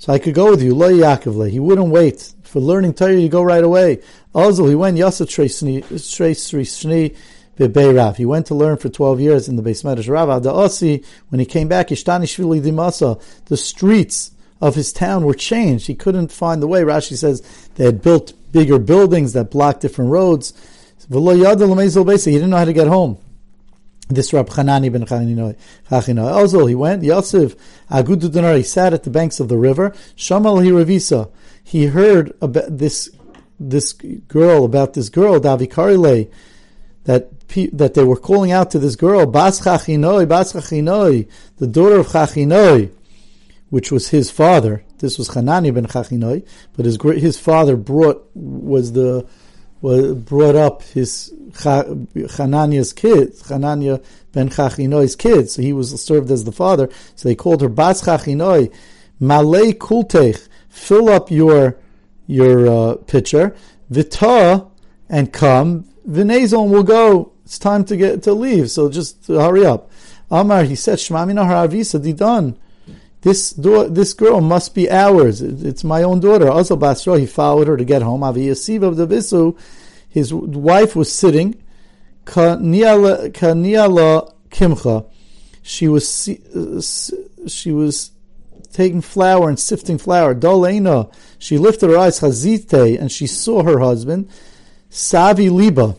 I 0.09 0.19
could 0.19 0.35
go 0.35 0.51
with 0.51 0.61
you. 0.61 0.79
He 1.49 1.59
wouldn't 1.59 1.87
wait 1.87 2.33
For 2.43 2.59
learning 2.59 2.93
Torah, 2.93 3.15
you 3.15 3.29
go 3.29 3.41
right 3.41 3.63
away. 3.63 4.03
Also, 4.35 4.67
he 4.67 4.75
went. 4.75 4.95
He 4.95 5.03
went 5.03 5.15
to 8.45 8.53
learn 8.53 8.77
for 8.77 8.89
12 8.89 9.19
years 9.19 9.49
in 9.49 9.55
the 9.55 9.63
base 9.63 9.81
Medrash 9.81 10.07
Rav. 10.07 10.43
The 10.43 10.51
Osi, 10.51 11.03
when 11.29 11.39
he 11.39 11.45
came 11.47 11.67
back, 11.67 11.87
the 11.89 13.25
streets 13.55 14.31
of 14.61 14.75
his 14.75 14.93
town 14.93 15.25
were 15.25 15.33
changed. 15.33 15.87
He 15.87 15.95
couldn't 15.95 16.31
find 16.31 16.61
the 16.61 16.67
way. 16.67 16.83
Rashi 16.83 17.17
says 17.17 17.41
they 17.73 17.85
had 17.85 18.03
built 18.03 18.33
bigger 18.51 18.77
buildings 18.77 19.33
that 19.33 19.49
blocked 19.49 19.81
different 19.81 20.11
roads. 20.11 20.53
He 21.09 21.15
didn't 21.15 22.49
know 22.51 22.57
how 22.57 22.65
to 22.65 22.73
get 22.73 22.87
home. 22.87 23.17
This 24.09 24.31
Rab 24.31 24.49
Chanani 24.49 24.91
ben 24.91 25.05
Chachinoi. 25.05 26.31
Also, 26.31 26.65
he 26.65 26.75
went, 26.75 27.03
Yosef 27.03 27.55
Agudu 27.91 28.31
Dinar, 28.31 28.55
he 28.55 28.63
sat 28.63 28.93
at 28.93 29.03
the 29.03 29.09
banks 29.09 29.39
of 29.39 29.49
the 29.49 29.57
river. 29.57 29.91
Shamal 30.15 30.63
Hiravisa. 30.63 31.29
He 31.63 31.87
heard 31.87 32.33
about 32.41 32.77
this 32.77 33.09
this 33.59 33.93
girl, 33.93 34.65
about 34.65 34.93
this 34.93 35.09
girl, 35.09 35.39
Davikarile, 35.39 36.31
that 37.03 37.31
that 37.73 37.93
they 37.95 38.03
were 38.03 38.17
calling 38.17 38.51
out 38.51 38.71
to 38.71 38.79
this 38.79 38.95
girl, 38.95 39.25
Bas 39.25 39.61
Chachinoi, 39.61 40.27
Bas 40.27 40.53
Chachinoi, 40.53 41.27
the 41.57 41.67
daughter 41.67 41.97
of 41.97 42.07
Chachinoi, 42.07 42.91
which 43.69 43.91
was 43.91 44.09
his 44.09 44.29
father. 44.31 44.83
This 44.99 45.17
was 45.17 45.29
Hanani 45.29 45.71
ben 45.71 45.85
Chachinoi, 45.85 46.45
but 46.75 46.85
his 46.85 46.97
his 47.01 47.39
father 47.39 47.75
brought 47.75 48.29
was 48.35 48.93
the 48.93 49.27
was 49.81 50.15
brought 50.15 50.55
up 50.55 50.83
his 50.83 51.33
Hananiah's 51.63 52.93
kids, 52.93 53.47
Hananiah 53.49 53.99
ben 54.31 54.49
Chachinoi's 54.49 55.15
kids. 55.15 55.53
So 55.53 55.61
he 55.61 55.73
was 55.73 56.01
served 56.01 56.31
as 56.31 56.43
the 56.43 56.51
father. 56.51 56.89
So 57.15 57.29
they 57.29 57.35
called 57.35 57.61
her 57.61 57.69
Bas 57.69 58.01
Chachinoi, 58.01 58.73
Malay 59.19 59.73
Kultech, 59.73 60.47
fill 60.69 61.09
up 61.09 61.31
your 61.31 61.77
your 62.27 62.67
uh, 62.67 62.95
pitcher, 62.95 63.55
Vita, 63.89 64.67
and 65.09 65.31
come. 65.31 65.85
Vinazon 66.07 66.69
will 66.69 66.83
go. 66.83 67.31
It's 67.45 67.57
time 67.57 67.85
to 67.85 67.95
get 67.95 68.23
to 68.23 68.33
leave. 68.33 68.69
So 68.69 68.89
just 68.89 69.27
hurry 69.27 69.65
up. 69.65 69.89
Amar, 70.29 70.63
he 70.63 70.75
said, 70.75 70.97
Shmamina 70.99 71.45
Haravisa 71.45 72.01
Didan. 72.03 72.57
This 73.21 73.51
this 73.51 74.13
girl 74.13 74.41
must 74.41 74.75
be 74.75 74.89
ours. 74.89 75.41
It's 75.41 75.83
my 75.83 76.03
own 76.03 76.19
daughter. 76.19 76.49
Also, 76.49 76.75
Basra, 76.75 77.19
he 77.19 77.25
followed 77.25 77.67
her 77.67 77.77
to 77.77 77.85
get 77.85 78.01
home. 78.01 78.23
Avi 78.23 78.47
Yasiv 78.47 78.83
of 78.83 78.95
the 78.95 79.07
Visu, 79.07 79.55
his 80.07 80.33
wife 80.33 80.95
was 80.95 81.11
sitting. 81.11 81.61
Kaniala 82.25 83.31
Kimcha. 84.49 85.09
She 85.63 85.87
was 85.87 86.29
uh, 86.29 86.81
she 87.47 87.71
was 87.71 88.11
taking 88.71 89.01
flour 89.01 89.49
and 89.49 89.59
sifting 89.59 89.97
flour. 89.97 90.35
Dolena. 90.35 91.11
She 91.39 91.57
lifted 91.57 91.89
her 91.89 91.97
eyes, 91.97 92.19
Chazite, 92.19 92.99
and 92.99 93.11
she 93.11 93.25
saw 93.27 93.63
her 93.63 93.79
husband. 93.79 94.29
Savi 94.89 95.51
Liba. 95.51 95.95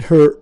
Her 0.00 0.41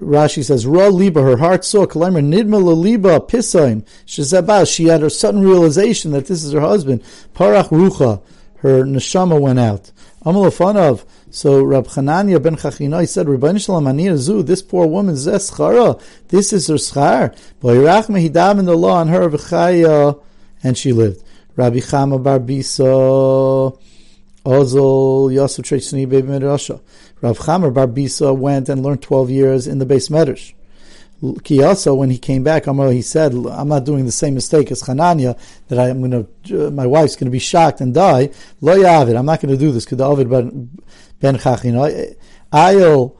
Rashi 0.00 0.44
says, 0.44 0.66
Ra 0.66 0.86
liba, 0.88 1.22
her 1.22 1.36
heart 1.36 1.64
saw, 1.64 1.86
Kalemer 1.86 2.24
nidma 2.24 2.60
liba 2.76 3.20
pisaim, 3.20 3.84
shezabah, 4.06 4.72
she 4.72 4.84
had 4.86 5.02
her 5.02 5.10
sudden 5.10 5.42
realization 5.42 6.12
that 6.12 6.26
this 6.26 6.44
is 6.44 6.52
her 6.52 6.60
husband. 6.60 7.02
Parach 7.34 7.68
rucha, 7.68 8.22
her 8.58 8.84
neshama 8.84 9.40
went 9.40 9.58
out. 9.58 9.90
Amalafanav, 10.24 11.04
so 11.30 11.62
Rab 11.62 11.86
Chananya 11.86 12.42
ben 12.42 12.56
Chachinai 12.56 13.08
said, 13.08 13.28
Rabbi 13.28 13.56
Shalom 13.58 14.16
Zu, 14.16 14.42
this 14.42 14.62
poor 14.62 14.86
woman, 14.86 15.14
Zeschara, 15.14 16.00
this 16.28 16.52
is 16.52 16.68
her 16.68 16.74
schar. 16.74 17.36
Boirach 17.60 18.06
mehidam 18.06 18.58
in 18.58 18.64
the 18.66 18.76
law 18.76 18.98
on 18.98 19.08
her, 19.08 19.28
v'chaya, 19.28 20.20
and 20.62 20.78
she 20.78 20.92
lived. 20.92 21.22
Rabbi 21.56 21.78
Chama 21.78 22.22
bar 22.22 22.38
Bisa, 22.38 23.76
Ozol, 24.44 25.32
Yosef 25.32 25.64
Trechni, 25.64 26.08
Baby 26.08 26.28
Midrasha. 26.28 26.80
Rav 27.20 27.38
Chamer 27.38 27.72
Bar 27.72 27.88
Bisa 27.88 28.36
went 28.36 28.68
and 28.68 28.82
learned 28.82 29.02
12 29.02 29.30
years 29.30 29.66
in 29.66 29.78
the 29.78 29.86
base 29.86 30.08
Medrash. 30.08 30.54
Kiyasa, 31.20 31.96
when 31.96 32.10
he 32.10 32.18
came 32.18 32.44
back, 32.44 32.66
he 32.66 33.02
said, 33.02 33.34
I'm 33.34 33.68
not 33.68 33.84
doing 33.84 34.06
the 34.06 34.12
same 34.12 34.34
mistake 34.34 34.70
as 34.70 34.82
Hanania, 34.82 35.36
that 35.66 35.78
I'm 35.78 35.98
going 35.98 36.28
to, 36.44 36.68
uh, 36.68 36.70
my 36.70 36.86
wife's 36.86 37.16
going 37.16 37.26
to 37.26 37.32
be 37.32 37.40
shocked 37.40 37.80
and 37.80 37.92
die. 37.92 38.30
Lo 38.60 38.76
yavid, 38.76 39.18
I'm 39.18 39.26
not 39.26 39.40
going 39.40 39.52
to 39.52 39.58
do 39.58 39.72
this. 39.72 39.84
Kedavid 39.84 40.68
ben 41.18 41.36
Chachina. 41.36 42.14
Ayel 42.52 43.16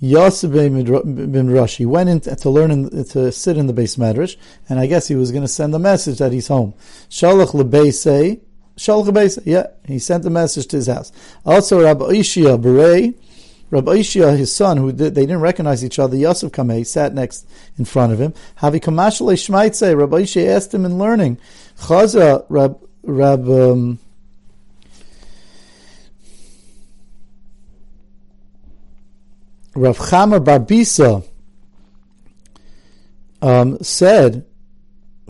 Yosef 0.00 0.52
ben 0.52 1.50
Rush, 1.50 1.78
he 1.78 1.86
went 1.86 2.10
in 2.10 2.20
to 2.20 2.50
learn, 2.50 2.70
in, 2.70 3.04
to 3.06 3.32
sit 3.32 3.56
in 3.56 3.66
the 3.66 3.72
base 3.72 3.96
Medrash, 3.96 4.36
and 4.68 4.78
I 4.78 4.86
guess 4.86 5.08
he 5.08 5.14
was 5.14 5.32
going 5.32 5.42
to 5.42 5.48
send 5.48 5.74
a 5.74 5.78
message 5.78 6.18
that 6.18 6.32
he's 6.32 6.48
home. 6.48 6.74
Shalach 7.08 7.52
lebeisei, 7.52 8.40
Shalach 8.76 9.08
lebeisei, 9.08 9.42
yeah, 9.46 9.66
he 9.86 9.98
sent 9.98 10.26
a 10.26 10.30
message 10.30 10.66
to 10.68 10.76
his 10.76 10.86
house. 10.86 11.12
Also, 11.46 11.82
Rabbi 11.82 12.04
Ishia 12.04 12.60
Berei, 12.62 13.14
Rabbi 13.70 13.98
Ishia, 13.98 14.36
his 14.36 14.54
son, 14.54 14.78
who 14.78 14.92
did, 14.92 15.14
they 15.14 15.22
didn't 15.22 15.40
recognize 15.40 15.84
each 15.84 15.98
other, 15.98 16.16
Yosef 16.16 16.52
Kamei, 16.52 16.86
sat 16.86 17.12
next 17.12 17.46
in 17.76 17.84
front 17.84 18.12
of 18.12 18.18
him. 18.18 18.32
Havi 18.60 18.80
Shmaitze, 18.80 19.96
Rabbi 19.96 20.22
Ishia 20.22 20.48
asked 20.48 20.72
him 20.72 20.84
in 20.84 20.98
learning, 20.98 21.38
Chaza, 21.78 22.46
Rab, 22.48 22.80
Rab, 23.02 23.48
um, 23.48 23.98
Rav 29.74 29.98
Chamer 29.98 30.42
Barbisa 30.42 31.24
um, 33.42 33.78
said, 33.82 34.44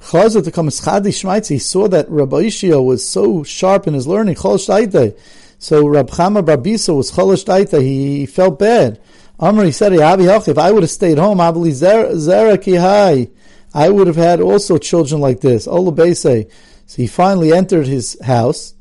Chaza 0.01 0.45
to 0.45 0.51
come 0.51 0.67
he 1.49 1.59
saw 1.59 1.89
that 1.89 2.09
Rabbi 2.09 2.45
Ishia 2.45 2.83
was 2.83 3.07
so 3.07 3.43
sharp 3.43 3.87
in 3.89 3.95
his 3.95 4.07
learning, 4.07 4.37
Chol 4.37 4.57
Shtaitei, 4.57 5.19
so 5.59 5.87
Rab 5.87 6.11
Chama 6.11 6.43
Barbisa 6.45 6.97
was 6.97 7.11
cholish 7.11 7.45
daita. 7.45 7.83
He 7.83 8.27
felt 8.27 8.59
bad. 8.59 9.01
Amr, 9.41 9.65
he 9.65 9.73
said, 9.73 9.93
if 9.93 10.59
I 10.59 10.71
would 10.71 10.83
have 10.83 10.91
stayed 10.91 11.19
home, 11.19 11.41
I 11.41 11.51
believe 11.51 11.75
zera 11.75 12.57
kihai, 12.57 13.31
I 13.75 13.89
would 13.89 14.07
have 14.07 14.17
had 14.17 14.41
also 14.41 14.79
children 14.79 15.21
like 15.21 15.41
this. 15.41 15.69
Ola 15.69 16.15
So 16.15 16.45
he 16.97 17.07
finally 17.07 17.53
entered 17.53 17.87
his 17.87 18.17
house. 18.23 18.75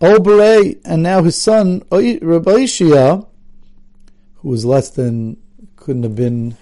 Obere, 0.00 0.80
and 0.84 1.02
now 1.02 1.22
his 1.22 1.36
son, 1.40 1.82
Rabbi 1.90 2.10
Ishia, 2.10 3.26
who 4.36 4.48
was 4.48 4.64
less 4.64 4.90
than, 4.90 5.36
couldn't 5.76 6.04
have 6.04 6.16
been 6.16 6.56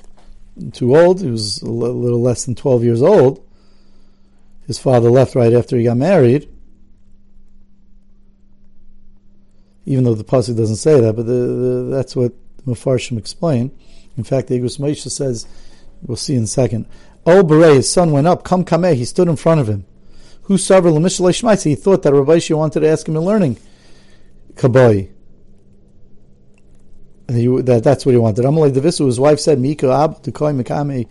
too 0.72 0.96
old, 0.96 1.20
he 1.20 1.30
was 1.30 1.62
a 1.62 1.70
little 1.70 2.20
less 2.20 2.44
than 2.44 2.54
12 2.54 2.84
years 2.84 3.02
old. 3.02 3.44
His 4.66 4.78
father 4.78 5.10
left 5.10 5.34
right 5.34 5.52
after 5.52 5.76
he 5.76 5.84
got 5.84 5.96
married. 5.96 6.48
Even 9.88 10.04
though 10.04 10.14
the 10.14 10.24
pasuk 10.24 10.56
doesn't 10.56 10.76
say 10.76 11.00
that, 11.00 11.16
but 11.16 11.26
the, 11.26 11.32
the, 11.32 11.88
that's 11.90 12.14
what 12.14 12.32
Mefarshim 12.66 13.16
explain. 13.16 13.70
In 14.18 14.24
fact, 14.24 14.48
the 14.48 14.60
Igros 14.60 14.78
Moshe 14.78 15.10
says, 15.10 15.46
we'll 16.02 16.16
see 16.16 16.34
in 16.34 16.44
a 16.44 16.46
second. 16.46 16.86
Oh, 17.24 17.42
Beret, 17.42 17.76
his 17.76 17.90
son 17.90 18.12
went 18.12 18.26
up. 18.26 18.44
Come, 18.44 18.64
Kameh, 18.64 18.94
he 18.94 19.06
stood 19.06 19.28
in 19.28 19.36
front 19.36 19.60
of 19.60 19.68
him. 19.68 19.86
Who 20.42 20.54
l'mishalei 20.54 21.64
He 21.64 21.74
thought 21.74 22.02
that 22.02 22.12
Rabbi 22.12 22.36
Shia 22.36 22.56
wanted 22.56 22.80
to 22.80 22.88
ask 22.88 23.08
him 23.08 23.16
in 23.16 23.22
learning. 23.22 23.58
Kaboi. 24.54 25.10
He, 27.28 27.46
that, 27.46 27.84
that's 27.84 28.06
what 28.06 28.12
he 28.12 28.18
wanted. 28.18 28.46
Amalei 28.46 28.72
Devisu, 28.72 29.04
his 29.04 29.20
wife 29.20 29.38
said, 29.38 29.60
Mika 29.60 29.90
ab 29.92 30.22
tukoi 30.22 30.58
mikame 30.58 31.06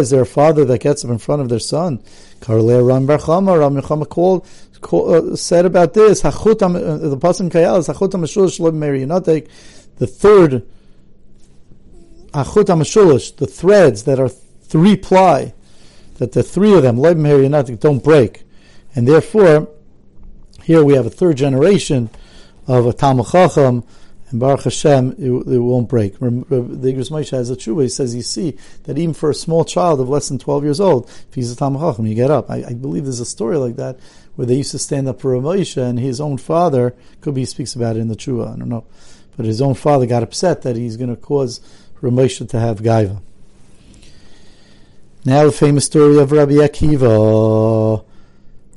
Is 0.00 0.08
there 0.08 0.22
a 0.22 0.26
father 0.26 0.64
that 0.64 0.78
gets 0.78 1.04
up 1.04 1.10
in 1.10 1.18
front 1.18 1.42
of 1.42 1.50
their 1.50 1.58
son? 1.58 2.02
Karle 2.40 2.82
Ram 2.82 3.06
Barchama, 3.06 3.58
Ram 3.58 4.04
called, 4.06 4.46
uh, 4.92 5.36
said 5.36 5.66
about 5.66 5.92
this, 5.92 6.22
Hachutam, 6.22 6.76
uh, 6.76 7.08
the 7.08 7.16
Pasim 7.16 7.50
Kayal 7.50 7.78
is 7.78 7.88
Hachutam 7.88 8.22
Marionatek, 8.72 9.48
the 9.98 10.06
third, 10.06 10.66
Hachutam 12.32 13.36
the 13.36 13.46
threads 13.46 14.04
that 14.04 14.18
are 14.18 14.30
three 14.30 14.96
ply, 14.96 15.52
that 16.16 16.32
the 16.32 16.42
three 16.42 16.72
of 16.72 16.82
them, 16.82 16.96
Lob 16.96 17.18
Marionatek, 17.18 17.80
don't 17.80 18.02
break. 18.02 18.44
And 18.94 19.06
therefore, 19.06 19.68
here 20.62 20.82
we 20.82 20.94
have 20.94 21.04
a 21.04 21.10
third 21.10 21.36
generation 21.36 22.08
of 22.66 22.86
a 22.86 22.94
Talmud 22.94 23.26
Chacham, 23.26 23.84
and 24.30 24.38
Baruch 24.38 24.62
Hashem, 24.62 25.12
it, 25.18 25.30
it 25.30 25.58
won't 25.58 25.88
break. 25.88 26.18
The 26.18 26.22
Igros 26.28 27.10
Moshe 27.10 27.30
has 27.30 27.50
a 27.50 27.56
tshuva. 27.56 27.82
He 27.82 27.88
says, 27.88 28.14
you 28.14 28.22
see 28.22 28.56
that 28.84 28.96
even 28.96 29.14
for 29.14 29.30
a 29.30 29.34
small 29.34 29.64
child 29.64 30.00
of 30.00 30.08
less 30.08 30.28
than 30.28 30.38
12 30.38 30.64
years 30.64 30.80
old, 30.80 31.08
if 31.08 31.34
he's 31.34 31.50
a 31.50 31.56
Chacham, 31.56 32.06
you 32.06 32.14
get 32.14 32.30
up. 32.30 32.50
I, 32.50 32.64
I, 32.68 32.74
believe 32.74 33.04
there's 33.04 33.20
a 33.20 33.26
story 33.26 33.56
like 33.56 33.76
that 33.76 33.98
where 34.36 34.46
they 34.46 34.56
used 34.56 34.70
to 34.70 34.78
stand 34.78 35.08
up 35.08 35.20
for 35.20 35.32
Moshe, 35.34 35.76
and 35.76 35.98
his 35.98 36.20
own 36.20 36.38
father, 36.38 36.94
could 37.20 37.34
be 37.34 37.42
he 37.42 37.44
speaks 37.44 37.74
about 37.74 37.96
it 37.96 38.00
in 38.00 38.08
the 38.08 38.16
tshuva, 38.16 38.54
I 38.54 38.58
don't 38.58 38.68
know, 38.68 38.84
but 39.36 39.46
his 39.46 39.60
own 39.60 39.74
father 39.74 40.06
got 40.06 40.22
upset 40.22 40.62
that 40.62 40.76
he's 40.76 40.96
going 40.96 41.10
to 41.10 41.20
cause 41.20 41.60
Ramosha 42.00 42.48
to 42.50 42.60
have 42.60 42.80
Gaiva. 42.80 43.20
Now 45.24 45.44
the 45.44 45.52
famous 45.52 45.84
story 45.84 46.18
of 46.18 46.32
Rabbi 46.32 46.52
Akiva. 46.54 48.04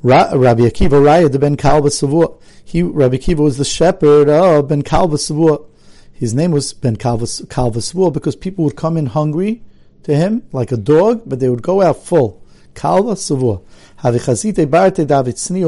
Rabbi 0.04 0.64
Akiva 0.64 1.00
Raya 1.00 1.32
de 1.32 1.38
Ben 1.38 1.56
Kalba 1.56 1.88
Savua. 1.88 2.38
He 2.62 2.82
Rabbi 2.82 3.16
Akiva 3.16 3.38
was 3.38 3.56
the 3.56 3.64
shepherd 3.64 4.28
of 4.28 4.68
Ben 4.68 4.82
Kalba 4.82 5.16
Savua. 5.16 5.64
His 6.12 6.34
name 6.34 6.50
was 6.50 6.74
Ben 6.74 6.96
Kalba 6.96 7.24
Savua 7.24 8.12
because 8.12 8.36
people 8.36 8.64
would 8.64 8.76
come 8.76 8.98
in 8.98 9.06
hungry 9.06 9.62
to 10.02 10.14
him 10.14 10.42
like 10.52 10.72
a 10.72 10.76
dog, 10.76 11.22
but 11.24 11.40
they 11.40 11.48
would 11.48 11.62
go 11.62 11.80
out 11.80 12.04
full. 12.04 12.44
Kalva 12.74 13.14
Savua. 13.14 13.62
Havichazite 14.00 14.68
Barte 14.68 15.06
Tzni 15.06 15.64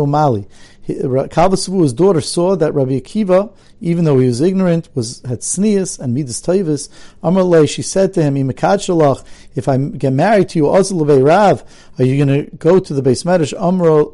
Mali. 0.88 1.28
Kalva 1.28 1.96
daughter 1.96 2.20
saw 2.20 2.56
that 2.56 2.74
Rabbi 2.74 3.00
Akiva, 3.00 3.52
even 3.80 4.04
though 4.04 4.18
he 4.18 4.26
was 4.26 4.40
ignorant, 4.40 4.88
was 4.94 5.20
had 5.22 5.40
sneas 5.40 5.98
and 5.98 6.14
midas 6.14 6.40
tavis. 6.40 6.88
Amar 7.22 7.66
she 7.66 7.82
said 7.82 8.14
to 8.14 8.22
him, 8.22 8.34
"Imekad 8.34 9.24
if 9.54 9.68
I 9.68 9.76
get 9.76 10.12
married 10.12 10.50
to 10.50 10.58
you, 10.58 10.74
Azul 10.74 11.04
Rav, 11.04 11.64
are 11.98 12.04
you 12.04 12.24
going 12.24 12.44
to 12.44 12.56
go 12.56 12.78
to 12.78 12.94
the 12.94 13.02
base 13.02 13.24
medrash?" 13.24 13.54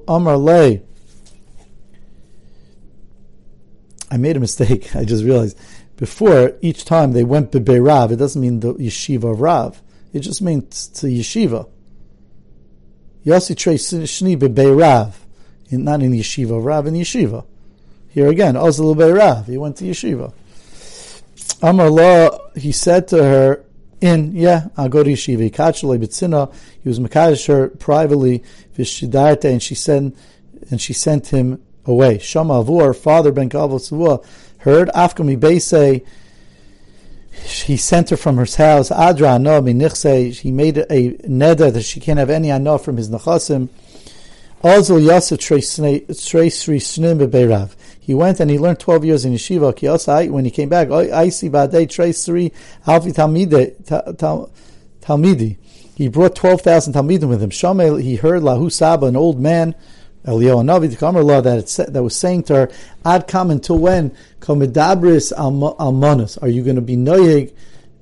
Amar 0.09 0.37
lei. 0.37 0.83
I 4.11 4.17
made 4.17 4.37
a 4.37 4.41
mistake. 4.41 4.95
I 4.97 5.05
just 5.05 5.25
realized 5.25 5.59
before 5.97 6.55
each 6.61 6.85
time 6.85 7.13
they 7.13 7.25
went 7.25 7.53
to 7.53 7.81
Rav, 7.81 8.13
it 8.13 8.17
doesn't 8.17 8.41
mean 8.41 8.61
the 8.61 8.75
yeshiva 8.75 9.33
of 9.33 9.41
Rav. 9.41 9.81
It 10.13 10.21
just 10.21 10.43
means 10.43 10.89
to 10.89 11.07
yeshiva. 11.07 11.69
Yossi 13.25 13.57
Trey 13.57 13.77
Shni 13.77 14.39
Bebe 14.39 14.67
Rav, 15.73 15.81
not 15.81 16.03
in 16.03 16.13
yeshiva, 16.13 16.63
Rav 16.63 16.87
in 16.87 16.95
yeshiva. 16.95 17.45
Here 18.09 18.29
again, 18.29 18.55
Ozal 18.55 18.97
Be 18.97 19.11
Rav, 19.11 19.47
he 19.47 19.57
went 19.59 19.77
to 19.79 19.85
yeshiva. 19.85 20.33
Amar 21.63 22.41
he 22.57 22.73
said 22.73 23.09
to 23.09 23.23
her, 23.23 23.65
in, 24.01 24.35
yeah, 24.35 24.69
I'll 24.77 24.89
go 24.89 25.03
to 25.03 25.11
yeshiva. 25.11 26.53
He 26.83 26.89
was 26.89 26.99
Makadosh 26.99 27.47
her 27.47 27.69
privately, 27.69 28.43
Vishidarte, 28.77 29.45
and 29.45 29.63
she 29.63 29.75
sent, 29.75 30.17
and 30.71 30.81
she 30.81 30.93
sent 30.93 31.29
him 31.29 31.63
away. 31.87 32.19
Shama 32.19 32.65
Avur, 32.65 32.97
father 32.97 33.33
Ben 33.33 33.49
Kavot 33.49 34.25
heard 34.59 34.89
Afkami 34.89 35.39
Beise. 35.39 36.05
He 37.33 37.77
sent 37.77 38.11
her 38.11 38.17
from 38.17 38.37
her 38.37 38.45
house. 38.45 38.91
Adra 38.91 39.41
no 39.41 39.63
minichse. 39.63 40.39
He 40.41 40.53
made 40.53 40.79
a 40.79 41.13
neder 41.27 41.73
that 41.73 41.83
she 41.83 41.99
can't 41.99 42.19
have 42.19 42.31
any 42.31 42.51
anah 42.51 42.79
from 42.79 42.97
his 42.97 43.09
nechasim. 43.09 43.69
Also 44.63 44.99
yasa 44.99 45.37
trei 45.39 45.61
sri 45.61 46.79
snim 46.79 47.19
bebeirav. 47.19 47.75
He 47.99 48.15
went 48.15 48.41
and 48.41 48.51
he 48.51 48.59
learned 48.59 48.79
twelve 48.79 49.05
years 49.05 49.25
in 49.25 49.33
yeshiva. 49.33 49.75
Kiyasa 49.75 50.31
when 50.31 50.45
he 50.45 50.51
came 50.51 50.69
back, 50.69 50.91
I 50.91 51.29
see 51.31 51.49
badei 51.49 51.89
trei 51.91 52.13
sri 52.13 52.53
alfi 52.87 53.13
talmidi. 55.01 55.57
He 55.97 56.09
brought 56.09 56.37
twelve 56.37 56.61
thousand 56.61 56.93
talmidim 56.95 57.29
with 57.29 57.43
him. 57.43 57.51
Shamel 57.51 58.01
he 58.01 58.17
heard 58.17 58.43
lahu 58.43 58.71
saba, 58.71 59.07
an 59.07 59.17
old 59.17 59.41
man 59.41 59.75
Eliyahu 60.25 60.63
Navi, 60.63 60.89
the 60.89 60.97
Kamar 60.97 61.25
law 61.25 61.41
that 61.41 61.67
that 61.89 62.03
was 62.03 62.15
saying 62.15 62.45
to 62.45 62.55
her, 62.55 62.71
"Ad 63.05 63.27
come 63.27 63.51
until 63.51 63.79
when 63.79 64.17
komedabris 64.41 65.33
almanas? 65.33 66.41
Are 66.41 66.49
you 66.49 66.63
going 66.63 66.77
to 66.77 66.83
be 66.83 66.97
noyeg 66.97 67.53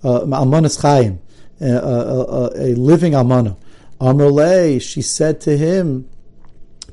uh, 0.05 0.21
almanas 0.21 0.79
chayim, 0.79 1.19
uh, 1.63 1.65
uh, 1.65 2.51
a 2.55 2.75
living 2.75 3.15
almana?" 3.15 3.57
Amrle, 4.01 4.81
she 4.81 5.01
said 5.03 5.41
to 5.43 5.57
him, 5.57 6.09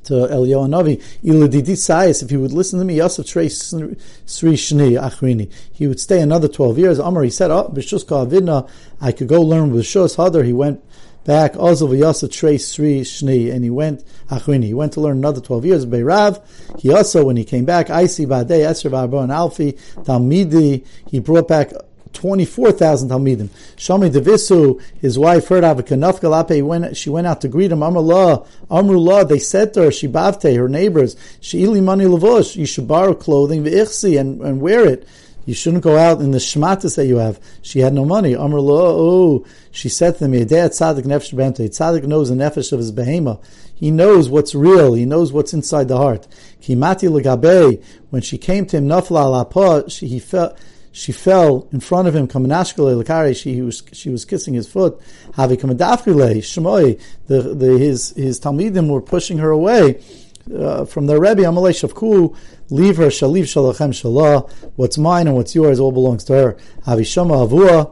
to 0.07 0.13
Eliyahu 0.13 0.67
Navi, 0.67 1.01
"Iladidi 1.23 1.75
sayis, 1.75 2.23
if 2.23 2.29
he 2.29 2.37
would 2.37 2.51
listen 2.51 2.79
to 2.79 2.85
me, 2.85 2.95
Yosef 2.95 3.25
Trey 3.25 3.49
Sri 3.49 4.53
Shni 4.53 4.99
Achrini, 4.99 5.49
he 5.71 5.87
would 5.87 5.99
stay 5.99 6.19
another 6.21 6.47
twelve 6.47 6.77
years." 6.77 6.99
Amar, 6.99 7.23
he 7.23 7.29
said, 7.29 7.51
"Oh, 7.51 7.71
b'shus 7.73 8.05
avidna, 8.05 8.67
I 8.99 9.11
could 9.11 9.27
go 9.27 9.41
learn 9.41 9.71
with 9.71 9.85
Shus 9.85 10.15
Hadar." 10.15 10.43
He 10.43 10.53
went 10.53 10.81
back 11.25 11.53
Ozil 11.55 11.89
V'yasa 11.89 12.31
Trey 12.31 12.57
Sri 12.57 13.01
Shni, 13.01 13.53
and 13.53 13.63
he 13.63 13.69
went 13.69 14.03
Achrini. 14.29 14.65
He 14.65 14.73
went 14.73 14.93
to 14.93 15.01
learn 15.01 15.17
another 15.17 15.41
twelve 15.41 15.65
years. 15.65 15.85
Beirav. 15.85 16.41
He 16.79 16.91
also, 16.91 17.25
when 17.25 17.37
he 17.37 17.43
came 17.43 17.65
back, 17.65 17.89
Isi 17.89 18.25
Badei 18.25 18.65
Esher 18.65 18.89
V'Arbon 18.89 19.29
Alfi 19.29 19.77
Talmidi. 20.03 20.85
He 21.09 21.19
brought 21.19 21.47
back. 21.47 21.73
24,000 22.13 23.09
Talmidim. 23.09 23.49
Shami 23.75 24.11
Devisu, 24.11 24.81
his 24.99 25.17
wife 25.17 25.47
heard 25.47 25.63
of 25.63 25.79
a 25.79 25.83
Kanaf 25.83 26.19
Galape, 26.19 26.63
went, 26.63 26.95
she 26.97 27.09
went 27.09 27.27
out 27.27 27.41
to 27.41 27.47
greet 27.47 27.71
him. 27.71 27.79
Amrullah, 27.79 28.47
Amrullah, 28.69 29.27
they 29.27 29.39
said 29.39 29.73
to 29.73 29.83
her, 29.83 29.89
Shibavte, 29.89 30.55
her 30.55 30.69
neighbors, 30.69 31.15
Sheili 31.41 31.83
Mani 31.83 32.05
Lavosh, 32.05 32.55
you 32.55 32.65
should 32.65 32.87
borrow 32.87 33.13
clothing, 33.13 33.63
V'ichsi, 33.63 34.19
and, 34.19 34.41
and 34.41 34.61
wear 34.61 34.87
it. 34.87 35.07
You 35.47 35.53
shouldn't 35.53 35.83
go 35.83 35.97
out 35.97 36.19
in 36.19 36.31
the 36.31 36.39
shmatas 36.39 36.97
that 36.97 37.05
you 37.05 37.17
have. 37.17 37.39
She 37.61 37.79
had 37.79 37.93
no 37.93 38.03
money. 38.03 38.35
Amr 38.35 38.57
oh, 38.59 39.45
she 39.71 39.87
said 39.87 40.17
to 40.17 40.27
me, 40.27 40.43
Tzaddik 40.43 41.03
nefesh 41.03 41.33
bente. 41.33 41.69
Tzaddik 41.69 42.03
knows 42.03 42.27
the 42.27 42.35
nefesh 42.35 42.73
of 42.73 42.79
his 42.79 42.91
behema. 42.91 43.41
He 43.73 43.89
knows 43.89 44.27
what's 44.27 44.53
real. 44.53 44.93
He 44.93 45.05
knows 45.05 45.31
what's 45.31 45.53
inside 45.53 45.87
the 45.87 45.95
heart. 45.95 46.27
Kimati 46.61 47.09
legabe. 47.09 47.81
When 48.09 48.21
she 48.21 48.37
came 48.37 48.65
to 48.65 48.77
him, 48.77 48.89
nafla 48.89 49.45
alapa, 49.45 49.89
she 49.89 50.07
he 50.07 50.19
fell. 50.19 50.53
She 50.97 51.11
fell 51.11 51.67
in 51.71 51.79
front 51.79 52.07
of 52.07 52.15
him. 52.15 52.27
She 52.27 53.61
was 53.61 53.83
she 53.93 54.09
was 54.09 54.25
kissing 54.25 54.55
his 54.55 54.67
foot. 54.67 54.99
The 55.35 55.57
the 57.27 57.77
his 57.77 58.09
his 58.15 58.39
talmidim 58.39 58.89
were 58.89 59.01
pushing 59.01 59.37
her 59.37 59.51
away 59.51 60.01
uh, 60.51 60.85
from 60.85 61.05
their 61.05 61.19
Rebbe, 61.19 61.43
Amalei 61.43 61.69
Shavku, 61.69 62.35
leave 62.71 62.97
her, 62.97 63.09
Shaliv 63.09 63.43
Shalachem 63.43 63.91
Shalah, 63.91 64.49
what's 64.75 64.97
mine 64.97 65.27
and 65.27 65.35
what's 65.35 65.53
yours 65.53 65.79
all 65.79 65.91
belongs 65.91 66.23
to 66.23 66.33
her. 66.33 66.57
Havi 66.87 67.05
Shama 67.05 67.45
Avua, 67.47 67.91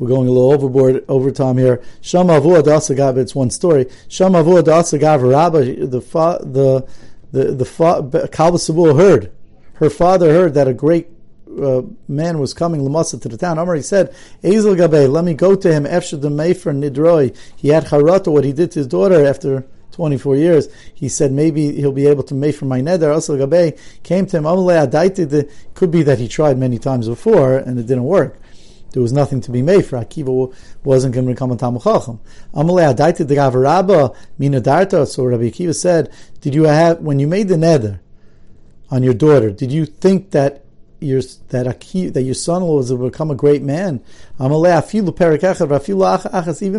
we're 0.00 0.08
going 0.08 0.26
a 0.26 0.32
little 0.32 0.50
overboard 0.50 1.04
over 1.08 1.30
time 1.30 1.56
here. 1.56 1.80
Shama 2.00 2.40
Avua 2.40 2.62
Dasagav, 2.62 3.16
it's 3.16 3.36
one 3.36 3.50
story. 3.50 3.86
Shama 4.08 4.42
Avua 4.42 4.62
Dasagav 4.62 5.22
Rabba, 5.22 5.86
the 5.86 6.00
fa, 6.00 6.40
the 6.42 6.84
the 7.30 7.52
the 7.52 7.64
fa, 7.64 8.02
heard, 8.94 9.30
her 9.74 9.88
father 9.88 10.32
heard 10.32 10.54
that 10.54 10.66
a 10.66 10.74
great 10.74 11.10
uh, 11.58 11.82
man 12.08 12.38
was 12.38 12.54
coming 12.54 12.82
Lamasa 12.82 13.20
to 13.20 13.28
the 13.28 13.36
town. 13.36 13.76
He 13.76 13.82
said, 13.82 14.14
Ezel 14.42 14.76
Gabe, 14.76 15.10
let 15.10 15.24
me 15.24 15.34
go 15.34 15.54
to 15.54 15.72
him. 15.72 15.84
Efshad 15.84 16.20
the 16.20 16.28
Mefer 16.28 16.74
Nidroi. 16.74 17.36
He 17.56 17.68
had 17.68 17.86
Harata, 17.86 18.32
what 18.32 18.44
he 18.44 18.52
did 18.52 18.70
to 18.72 18.80
his 18.80 18.86
daughter 18.86 19.26
after 19.26 19.66
24 19.92 20.36
years, 20.36 20.68
he 20.94 21.08
said 21.08 21.32
maybe 21.32 21.72
he'll 21.72 21.92
be 21.92 22.06
able 22.06 22.22
to 22.22 22.34
make 22.34 22.54
from 22.54 22.68
my 22.68 22.80
neder. 22.80 23.12
Also, 23.12 23.36
Gabe 23.36 23.76
came 24.02 24.26
to 24.26 24.38
him, 24.38 24.46
It 24.46 25.50
could 25.74 25.90
be 25.90 26.02
that 26.02 26.18
he 26.18 26.28
tried 26.28 26.58
many 26.58 26.78
times 26.78 27.08
before 27.08 27.58
and 27.58 27.78
it 27.78 27.86
didn't 27.86 28.04
work. 28.04 28.38
There 28.92 29.02
was 29.02 29.12
nothing 29.12 29.40
to 29.42 29.50
be 29.50 29.62
made 29.62 29.86
for. 29.86 29.98
Akiva 29.98 30.54
wasn't 30.82 31.14
going 31.14 31.26
to 31.26 31.32
become 31.32 31.52
a 31.52 31.56
Talmud 31.56 31.82
Chacham. 31.82 32.18
Amalei 32.54 32.92
Adaita 32.92 33.26
de 33.26 33.36
Gavarabba 33.36 34.16
Minadarta. 34.38 35.06
So 35.06 35.24
Rabbi 35.24 35.44
Akiva 35.50 35.74
said, 35.74 36.12
Did 36.40 36.54
you 36.54 36.64
have, 36.64 36.98
when 37.00 37.20
you 37.20 37.28
made 37.28 37.48
the 37.48 37.54
neder 37.54 38.00
on 38.90 39.02
your 39.04 39.14
daughter, 39.14 39.50
did 39.50 39.70
you 39.70 39.86
think 39.86 40.32
that 40.32 40.64
your 41.00 41.22
that 41.48 41.66
Aki, 41.66 42.10
that 42.10 42.22
your 42.22 42.34
son-in-law 42.34 42.76
was 42.76 42.92
become 42.92 43.30
a 43.30 43.34
great 43.34 43.62
man. 43.62 44.02
Even 44.38 44.52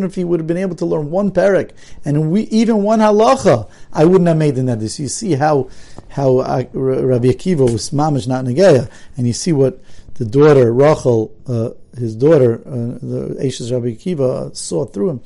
if 0.04 0.16
he 0.16 0.24
would 0.24 0.40
have 0.40 0.48
been 0.48 0.58
able 0.58 0.76
to 0.76 0.86
learn 0.86 1.12
one 1.12 1.32
parak 1.32 1.72
and 2.06 2.32
we, 2.32 2.44
even 2.44 2.84
one 2.84 3.00
halacha, 3.00 3.70
I 3.92 4.06
wouldn't 4.06 4.28
have 4.28 4.38
made 4.38 4.56
the 4.56 4.62
nedis. 4.62 5.00
You 5.00 5.08
see 5.08 5.34
how 5.34 5.70
how 6.10 6.40
uh, 6.40 6.64
Rabbi 6.74 7.30
Akiva 7.30 7.72
was 7.72 7.90
mamish 7.90 8.28
not 8.28 8.46
negeya, 8.46 8.90
and 9.18 9.28
you 9.28 9.34
see 9.34 9.54
what 9.54 9.82
the 10.16 10.26
daughter 10.26 10.72
Rachel, 10.72 11.34
uh, 11.48 11.72
his 11.98 12.16
daughter, 12.16 12.62
uh, 12.66 13.00
the 13.02 13.38
Ashes 13.44 13.72
Rabbi 13.72 13.96
Akiva, 13.96 14.56
saw 14.56 14.86
through 14.86 15.10
him. 15.10 15.22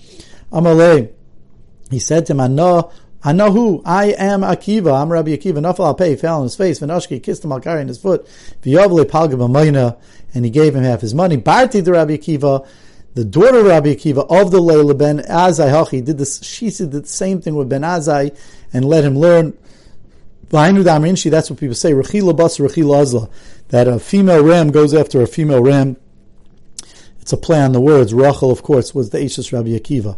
Amalei, 0.52 1.12
he 1.92 2.00
said 2.00 2.26
to 2.28 2.34
him, 2.34 2.40
I 2.40 2.48
know 3.34 3.52
who. 3.52 3.82
I 3.86 4.12
am 4.12 4.42
Akiva. 4.42 5.02
I'm 5.02 5.12
Rabbi 5.12 5.32
Akiva. 5.32 5.58
Nafal 5.58 5.88
al 5.88 5.96
pay 5.96 6.16
fell 6.16 6.38
on 6.38 6.44
his 6.44 6.56
face. 6.56 6.80
Venoshki 6.80 7.22
kissed 7.24 7.44
him 7.44 7.52
al 7.52 7.60
in 7.78 7.88
his 7.88 7.98
foot. 7.98 8.28
V'yavle 8.62 9.04
palga 9.06 9.98
and 10.34 10.46
he 10.46 10.52
gave 10.52 10.76
him 10.76 10.84
half 10.84 11.02
his 11.02 11.16
money. 11.16 11.38
Barti 11.38 11.84
the 11.84 11.94
Rabbi 11.94 12.18
Akiva, 12.18 12.68
the 13.16 13.26
daughter 13.26 13.60
of 13.60 13.66
Rabbi 13.66 13.96
Akiva 13.96 14.28
of 14.30 14.52
the 14.52 14.60
Leila 14.60 14.94
ben 14.94 15.20
Azai 15.20 15.70
Hachi 15.70 16.04
did 16.04 16.18
this. 16.18 16.44
She 16.44 16.70
did 16.70 16.92
the 16.92 17.06
same 17.06 17.42
thing 17.42 17.56
with 17.56 17.70
Ben 17.70 17.82
Azai 17.82 18.38
and 18.74 18.86
let 18.86 19.04
him 19.04 19.18
learn. 19.18 19.58
That's 20.50 21.50
what 21.50 21.60
people 21.60 21.76
say. 21.76 21.92
Rechila 21.94 22.36
bas. 22.36 22.58
That 23.70 23.88
a 23.88 24.00
female 24.00 24.44
ram 24.44 24.70
goes 24.70 24.94
after 24.94 25.22
a 25.22 25.28
female 25.28 25.64
ram. 25.64 25.98
It's 27.20 27.34
a 27.34 27.38
play 27.38 27.60
on 27.60 27.72
the 27.72 27.82
words. 27.82 28.14
Rachel, 28.14 28.52
of 28.52 28.62
course, 28.62 28.94
was 28.94 29.10
the 29.10 29.24
Ashes 29.24 29.52
Rabbi 29.52 29.70
Akiva. 29.70 30.18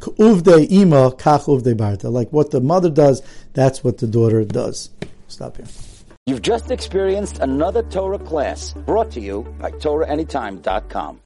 Uvde 0.00 0.66
ima 0.70 1.10
kach 1.12 1.46
uvde 1.46 1.74
barta. 1.74 2.10
Like 2.10 2.32
what 2.32 2.50
the 2.50 2.60
mother 2.60 2.90
does, 2.90 3.22
that's 3.54 3.82
what 3.82 3.98
the 3.98 4.06
daughter 4.06 4.44
does. 4.44 4.90
Stop 5.28 5.56
here. 5.56 5.66
You've 6.26 6.42
just 6.42 6.70
experienced 6.70 7.38
another 7.38 7.82
Torah 7.84 8.18
class 8.18 8.74
brought 8.84 9.10
to 9.12 9.20
you 9.20 9.46
by 9.58 9.70
TorahAnytime.com. 9.70 11.16